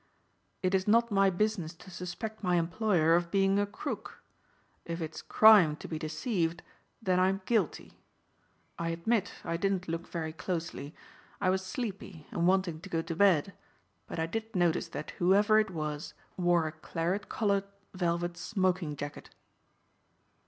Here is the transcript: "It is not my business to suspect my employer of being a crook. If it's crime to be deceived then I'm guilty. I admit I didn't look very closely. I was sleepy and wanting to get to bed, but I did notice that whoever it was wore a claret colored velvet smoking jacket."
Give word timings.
"It 0.63 0.73
is 0.73 0.87
not 0.87 1.11
my 1.11 1.29
business 1.29 1.75
to 1.75 1.91
suspect 1.91 2.41
my 2.41 2.55
employer 2.55 3.13
of 3.13 3.29
being 3.29 3.59
a 3.59 3.67
crook. 3.67 4.23
If 4.83 4.99
it's 4.99 5.21
crime 5.21 5.75
to 5.75 5.87
be 5.87 5.99
deceived 5.99 6.63
then 7.03 7.19
I'm 7.19 7.43
guilty. 7.45 7.99
I 8.79 8.89
admit 8.89 9.31
I 9.43 9.57
didn't 9.57 9.87
look 9.87 10.07
very 10.07 10.33
closely. 10.33 10.95
I 11.39 11.51
was 11.51 11.63
sleepy 11.63 12.25
and 12.31 12.47
wanting 12.47 12.81
to 12.81 12.89
get 12.89 13.05
to 13.05 13.15
bed, 13.15 13.53
but 14.07 14.17
I 14.17 14.25
did 14.25 14.55
notice 14.55 14.87
that 14.87 15.11
whoever 15.21 15.59
it 15.59 15.69
was 15.69 16.15
wore 16.35 16.65
a 16.65 16.71
claret 16.71 17.29
colored 17.29 17.65
velvet 17.93 18.37
smoking 18.37 18.95
jacket." 18.95 19.29